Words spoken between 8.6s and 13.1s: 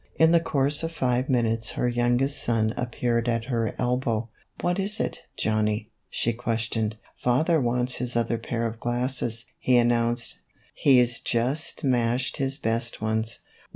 of glasses," he announced; "he's just smashed his best